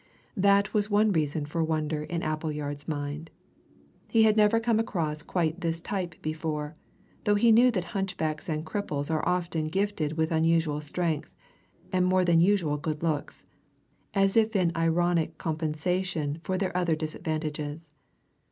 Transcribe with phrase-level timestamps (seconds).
[0.35, 3.29] That was one reason for wonder in Appleyard's mind
[4.09, 6.73] he had never come across quite this type before,
[7.23, 11.35] though he knew that hunchbacks and cripples are often gifted with unusual strength,
[11.93, 13.43] and more than usual good looks,
[14.15, 17.85] as if in ironic compensation for their other disadvantages.